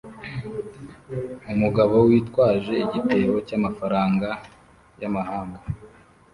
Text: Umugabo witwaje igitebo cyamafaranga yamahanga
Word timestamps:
Umugabo 1.53 1.95
witwaje 2.07 2.73
igitebo 2.85 3.35
cyamafaranga 3.47 4.29
yamahanga 5.01 5.59